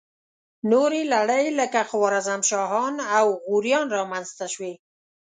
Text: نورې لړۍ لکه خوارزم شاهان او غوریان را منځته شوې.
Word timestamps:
نورې 0.71 1.01
لړۍ 1.13 1.45
لکه 1.59 1.79
خوارزم 1.89 2.41
شاهان 2.49 2.95
او 3.17 3.25
غوریان 3.45 3.87
را 3.95 4.03
منځته 4.11 4.45
شوې. 4.53 4.73